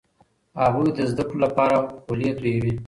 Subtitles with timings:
[0.61, 2.73] هغوی د زده کړو لپاره خولې تویوي.